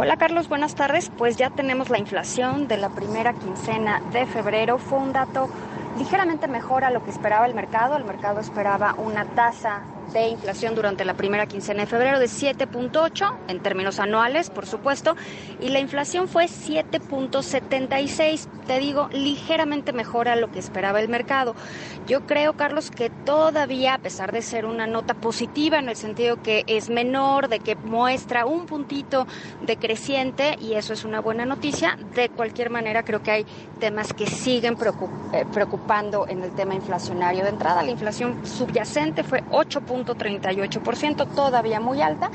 Hola 0.00 0.16
Carlos, 0.16 0.48
buenas 0.48 0.76
tardes. 0.76 1.10
Pues 1.18 1.36
ya 1.36 1.50
tenemos 1.50 1.90
la 1.90 1.98
inflación 1.98 2.68
de 2.68 2.76
la 2.76 2.88
primera 2.88 3.32
quincena 3.32 4.00
de 4.12 4.26
febrero. 4.26 4.78
Fue 4.78 4.96
un 4.96 5.12
dato 5.12 5.48
ligeramente 5.98 6.46
mejor 6.46 6.84
a 6.84 6.90
lo 6.90 7.02
que 7.02 7.10
esperaba 7.10 7.46
el 7.46 7.54
mercado. 7.54 7.96
El 7.96 8.04
mercado 8.04 8.38
esperaba 8.38 8.94
una 8.96 9.24
tasa 9.24 9.82
de 10.12 10.28
inflación 10.28 10.74
durante 10.74 11.04
la 11.04 11.14
primera 11.14 11.46
quincena 11.46 11.82
de 11.82 11.86
febrero 11.86 12.18
de 12.18 12.26
7.8 12.26 13.36
en 13.48 13.60
términos 13.60 13.98
anuales, 13.98 14.50
por 14.50 14.66
supuesto, 14.66 15.16
y 15.60 15.68
la 15.68 15.80
inflación 15.80 16.28
fue 16.28 16.46
7.76, 16.46 18.46
te 18.66 18.78
digo, 18.78 19.08
ligeramente 19.12 19.92
mejor 19.92 20.28
a 20.28 20.36
lo 20.36 20.50
que 20.50 20.58
esperaba 20.58 21.00
el 21.00 21.08
mercado. 21.08 21.54
Yo 22.06 22.26
creo, 22.26 22.54
Carlos, 22.54 22.90
que 22.90 23.10
todavía, 23.10 23.94
a 23.94 23.98
pesar 23.98 24.32
de 24.32 24.42
ser 24.42 24.66
una 24.66 24.86
nota 24.86 25.14
positiva 25.14 25.78
en 25.78 25.88
el 25.88 25.96
sentido 25.96 26.42
que 26.42 26.64
es 26.66 26.90
menor, 26.90 27.48
de 27.48 27.60
que 27.60 27.76
muestra 27.76 28.46
un 28.46 28.66
puntito 28.66 29.26
de 29.62 29.76
creciente, 29.76 30.56
y 30.60 30.74
eso 30.74 30.92
es 30.92 31.04
una 31.04 31.20
buena 31.20 31.44
noticia, 31.44 31.98
de 32.14 32.28
cualquier 32.28 32.70
manera 32.70 33.02
creo 33.02 33.22
que 33.22 33.30
hay 33.30 33.46
temas 33.80 34.12
que 34.12 34.26
siguen 34.26 34.76
eh, 35.32 35.44
preocupando 35.52 36.26
en 36.28 36.42
el 36.42 36.50
tema 36.52 36.74
inflacionario. 36.74 37.44
De 37.44 37.50
entrada, 37.50 37.82
la 37.82 37.90
inflación 37.90 38.46
subyacente 38.46 39.22
fue 39.22 39.42
8 39.50 39.82
ciento, 40.96 41.26
todavía 41.26 41.80
muy 41.80 42.00
alta. 42.02 42.30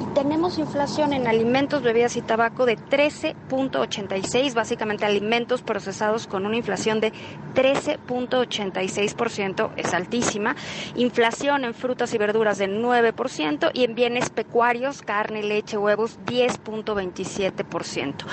Y 0.00 0.06
tenemos 0.14 0.58
inflación 0.58 1.12
en 1.12 1.28
alimentos, 1.28 1.82
bebidas 1.82 2.16
y 2.16 2.22
tabaco 2.22 2.66
de 2.66 2.76
13.86, 2.76 4.54
básicamente 4.54 5.04
alimentos 5.04 5.62
procesados 5.62 6.26
con 6.26 6.46
una 6.46 6.56
inflación 6.56 6.98
de 7.00 7.12
13.86%, 7.54 9.70
es 9.76 9.94
altísima. 9.94 10.56
Inflación 10.96 11.64
en 11.64 11.74
frutas 11.74 12.12
y 12.12 12.18
verduras 12.18 12.58
de 12.58 12.68
9% 12.68 13.70
y 13.72 13.84
en 13.84 13.94
bienes 13.94 14.30
pecuarios, 14.30 15.02
carne, 15.02 15.44
leche, 15.44 15.78
huevos, 15.78 16.18
10.27%. 16.26 18.24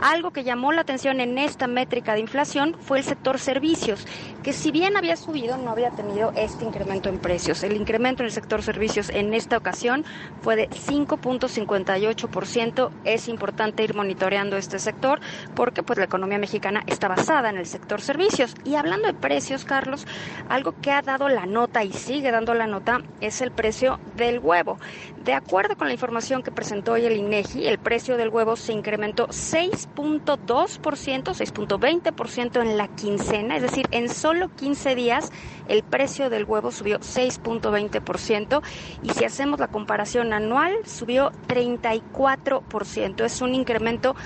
Algo 0.00 0.30
que 0.30 0.44
llamó 0.44 0.72
la 0.72 0.80
atención 0.80 1.20
en 1.20 1.36
esta 1.36 1.66
métrica 1.66 2.14
de 2.14 2.20
inflación 2.20 2.74
fue 2.80 2.96
el 2.98 3.04
sector 3.04 3.38
servicios, 3.38 4.06
que 4.42 4.52
si 4.52 4.70
bien 4.70 4.96
había 4.96 5.16
subido, 5.16 5.56
no 5.58 5.70
había 5.70 5.90
tenido 5.90 6.32
este 6.34 6.64
incremento 6.64 7.08
en 7.08 7.18
precios. 7.18 7.62
El 7.62 7.76
incremento 7.76 8.22
en 8.22 8.26
el 8.26 8.32
sector 8.32 8.62
servicios 8.62 9.10
en 9.10 9.34
esta 9.34 9.58
ocasión 9.58 10.04
fue 10.42 10.56
de 10.56 10.68
5.58%. 10.70 12.90
Es 13.04 13.28
importante 13.28 13.84
ir 13.84 13.94
monitoreando 13.94 14.56
este 14.56 14.78
sector 14.78 15.20
porque 15.54 15.82
pues 15.82 15.98
la 15.98 16.06
economía 16.06 16.38
mexicana 16.38 16.82
está 16.86 17.08
basada 17.08 17.50
en 17.50 17.58
el 17.58 17.66
sector 17.66 18.00
servicios. 18.00 18.54
Y 18.64 18.76
hablando 18.76 19.08
de 19.08 19.14
precios, 19.14 19.64
Carlos, 19.64 20.06
algo 20.48 20.74
que 20.80 20.92
ha 20.92 21.02
dado 21.02 21.28
la 21.28 21.46
nota 21.46 21.84
y 21.84 21.92
sigue 21.92 22.30
dando 22.30 22.54
la 22.54 22.66
nota 22.66 23.00
es 23.20 23.42
el 23.42 23.50
precio 23.50 23.98
del 24.16 24.38
huevo. 24.38 24.78
De 25.24 25.34
acuerdo 25.34 25.76
con 25.76 25.88
la 25.88 25.92
información 25.92 26.42
que 26.42 26.50
presentó 26.50 26.92
hoy 26.92 27.04
el 27.04 27.14
INEGI, 27.14 27.66
el 27.66 27.78
precio 27.78 28.16
del 28.16 28.30
huevo 28.30 28.56
se 28.56 28.72
incrementó 28.72 29.28
6.2%, 29.28 30.34
6.20% 30.34 32.62
en 32.62 32.78
la 32.78 32.88
quincena, 32.88 33.56
es 33.56 33.62
decir, 33.62 33.86
en 33.90 34.08
solo 34.08 34.48
15 34.48 34.94
días 34.94 35.30
el 35.68 35.82
precio 35.82 36.30
del 36.30 36.46
huevo 36.46 36.70
subió 36.70 36.98
6.20% 37.00 38.62
y 39.02 39.10
si 39.10 39.26
hacemos 39.26 39.60
la 39.60 39.68
comparación 39.68 40.32
anual 40.32 40.72
subió 40.86 41.32
34%. 41.48 43.22
Es 43.22 43.42
un 43.42 43.54
incremento 43.54 44.16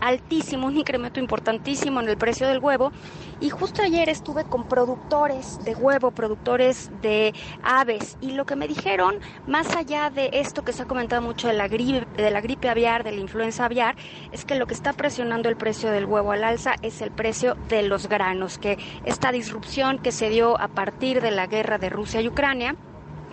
altísimo, 0.00 0.66
un 0.66 0.76
incremento 0.76 1.20
importantísimo 1.20 2.00
en 2.00 2.08
el 2.08 2.16
precio 2.16 2.46
del 2.48 2.58
huevo. 2.58 2.92
Y 3.40 3.50
justo 3.50 3.82
ayer 3.82 4.08
estuve 4.08 4.44
con 4.44 4.68
productores 4.68 5.58
de 5.64 5.74
huevo, 5.74 6.10
productores 6.12 6.90
de 7.02 7.34
aves, 7.62 8.16
y 8.20 8.32
lo 8.32 8.46
que 8.46 8.56
me 8.56 8.68
dijeron, 8.68 9.16
más 9.46 9.74
allá 9.74 10.10
de 10.10 10.30
esto 10.32 10.64
que 10.64 10.72
se 10.72 10.82
ha 10.82 10.86
comentado 10.86 11.22
mucho 11.22 11.48
de 11.48 11.54
la 11.54 11.68
gripe, 11.68 12.06
de 12.22 12.30
la 12.30 12.40
gripe 12.40 12.68
aviar, 12.68 13.02
de 13.04 13.12
la 13.12 13.20
influenza 13.20 13.64
aviar, 13.64 13.96
es 14.30 14.44
que 14.44 14.54
lo 14.54 14.66
que 14.66 14.74
está 14.74 14.92
presionando 14.92 15.48
el 15.48 15.56
precio 15.56 15.90
del 15.90 16.06
huevo 16.06 16.32
al 16.32 16.44
alza 16.44 16.74
es 16.82 17.00
el 17.02 17.10
precio 17.10 17.56
de 17.68 17.82
los 17.82 18.08
granos, 18.08 18.58
que 18.58 18.78
esta 19.04 19.32
disrupción 19.32 19.98
que 19.98 20.12
se 20.12 20.28
dio 20.28 20.60
a 20.60 20.68
partir 20.68 21.20
de 21.20 21.32
la 21.32 21.46
guerra 21.46 21.78
de 21.78 21.90
Rusia 21.90 22.20
y 22.20 22.28
Ucrania, 22.28 22.76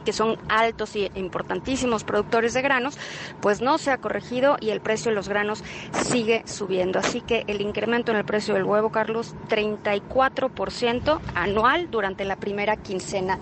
que 0.03 0.13
son 0.13 0.37
altos 0.47 0.95
y 0.95 1.11
importantísimos 1.15 2.03
productores 2.03 2.53
de 2.53 2.61
granos, 2.61 2.97
pues 3.41 3.61
no 3.61 3.77
se 3.77 3.91
ha 3.91 3.97
corregido 3.97 4.57
y 4.59 4.69
el 4.69 4.81
precio 4.81 5.11
de 5.11 5.15
los 5.15 5.29
granos 5.29 5.63
sigue 5.93 6.43
subiendo. 6.45 6.99
Así 6.99 7.21
que 7.21 7.43
el 7.47 7.61
incremento 7.61 8.11
en 8.11 8.17
el 8.17 8.25
precio 8.25 8.53
del 8.53 8.63
huevo, 8.63 8.89
Carlos, 8.89 9.35
34% 9.49 11.19
anual 11.35 11.91
durante 11.91 12.25
la 12.25 12.35
primera 12.35 12.75
quincena 12.77 13.39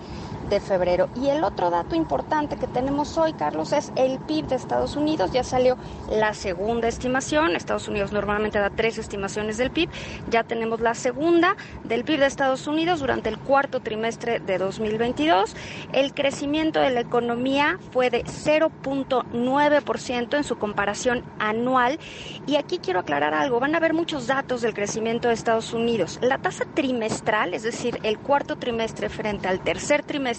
de 0.48 0.60
febrero. 0.60 1.08
Y 1.14 1.28
el 1.28 1.44
otro 1.44 1.70
dato 1.70 1.94
importante 1.94 2.56
que 2.56 2.66
tenemos 2.66 3.16
hoy, 3.18 3.32
Carlos, 3.32 3.72
es 3.72 3.92
el 3.96 4.18
PIB 4.18 4.46
de 4.46 4.56
Estados 4.56 4.96
Unidos. 4.96 5.32
Ya 5.32 5.44
salió 5.44 5.76
la 6.10 6.34
segunda 6.34 6.88
estimación. 6.88 7.56
Estados 7.56 7.88
Unidos 7.88 8.12
normalmente 8.12 8.58
da 8.58 8.68
tres 8.70 8.98
estimaciones 8.98 9.56
del 9.58 9.70
PIB. 9.70 9.90
Ya 10.30 10.44
tenemos 10.44 10.80
la 10.80 10.94
segunda 10.94 11.56
del 11.84 12.04
PIB 12.04 12.20
de 12.20 12.26
Estados 12.26 12.66
Unidos 12.66 13.00
durante 13.00 13.28
el 13.28 13.38
cuarto 13.38 13.80
trimestre 13.80 14.40
de 14.40 14.56
2022. 14.58 15.54
El 15.92 16.14
crecimiento 16.14 16.80
de 16.80 16.90
la 16.90 17.00
economía 17.00 17.78
fue 17.92 18.10
de 18.10 18.24
0.9% 18.24 20.36
en 20.36 20.44
su 20.44 20.58
comparación 20.58 21.24
anual. 21.38 21.98
Y 22.46 22.56
aquí 22.56 22.78
quiero 22.78 23.00
aclarar 23.00 23.34
algo. 23.34 23.60
Van 23.60 23.74
a 23.74 23.78
haber 23.78 23.94
muchos 23.94 24.26
datos 24.26 24.60
del 24.62 24.74
crecimiento 24.74 25.28
de 25.28 25.34
Estados 25.34 25.72
Unidos. 25.72 26.18
La 26.22 26.38
tasa 26.38 26.64
trimestral, 26.74 27.54
es 27.54 27.62
decir, 27.62 27.98
el 28.02 28.18
cuarto 28.18 28.56
trimestre 28.56 29.08
frente 29.08 29.46
al 29.48 29.60
tercer 29.60 30.02
trimestre, 30.02 30.37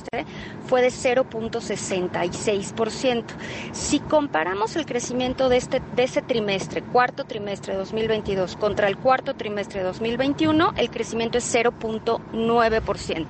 fue 0.67 0.81
de 0.81 0.89
0.66%. 0.89 3.23
Si 3.71 3.99
comparamos 3.99 4.75
el 4.75 4.85
crecimiento 4.85 5.49
de, 5.49 5.57
este, 5.57 5.81
de 5.95 6.03
ese 6.03 6.21
trimestre, 6.21 6.83
cuarto 6.83 7.25
trimestre 7.25 7.73
de 7.73 7.79
2022, 7.79 8.55
contra 8.55 8.87
el 8.87 8.97
cuarto 8.97 9.33
trimestre 9.35 9.79
de 9.79 9.85
2021, 9.85 10.73
el 10.77 10.89
crecimiento 10.89 11.39
es 11.39 11.55
0.9%. 11.55 13.27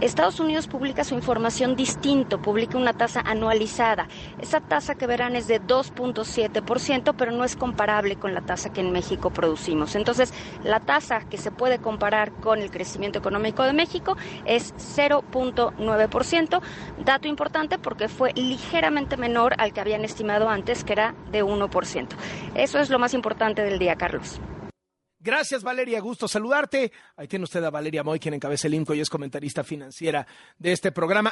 Estados 0.00 0.40
Unidos 0.40 0.66
publica 0.66 1.04
su 1.04 1.14
información 1.14 1.76
distinto, 1.76 2.42
publica 2.42 2.76
una 2.76 2.92
tasa 2.92 3.20
anualizada. 3.20 4.08
Esa 4.40 4.58
tasa 4.60 4.96
que 4.96 5.06
verán 5.06 5.36
es 5.36 5.46
de 5.46 5.62
2.7%, 5.62 7.14
pero 7.16 7.30
no 7.30 7.44
es 7.44 7.54
comparable 7.54 8.16
con 8.16 8.34
la 8.34 8.40
tasa 8.40 8.72
que 8.72 8.80
en 8.80 8.90
México 8.90 9.30
producimos. 9.30 9.94
Entonces, 9.94 10.34
la 10.64 10.80
tasa 10.80 11.20
que 11.20 11.38
se 11.38 11.52
puede 11.52 11.78
comparar 11.78 12.32
con 12.32 12.58
el 12.58 12.72
crecimiento 12.72 13.20
económico 13.20 13.62
de 13.62 13.74
México 13.74 14.16
es 14.44 14.74
0.9%. 14.96 16.01
Dato 16.08 17.28
importante 17.28 17.78
porque 17.78 18.08
fue 18.08 18.32
ligeramente 18.34 19.16
menor 19.16 19.54
al 19.58 19.72
que 19.72 19.80
habían 19.80 20.04
estimado 20.04 20.48
antes, 20.48 20.84
que 20.84 20.92
era 20.92 21.14
de 21.30 21.44
1%. 21.44 22.08
Eso 22.54 22.78
es 22.78 22.90
lo 22.90 22.98
más 22.98 23.14
importante 23.14 23.62
del 23.62 23.78
día, 23.78 23.96
Carlos. 23.96 24.40
Gracias, 25.24 25.62
Valeria. 25.62 26.00
Gusto 26.00 26.26
saludarte. 26.26 26.90
Ahí 27.16 27.28
tiene 27.28 27.44
usted 27.44 27.62
a 27.62 27.70
Valeria 27.70 28.02
Moy, 28.02 28.18
quien 28.18 28.34
encabeza 28.34 28.66
el 28.66 28.74
INCO 28.74 28.92
y 28.92 29.00
es 29.00 29.08
comentarista 29.08 29.62
financiera 29.62 30.26
de 30.58 30.72
este 30.72 30.90
programa. 30.90 31.30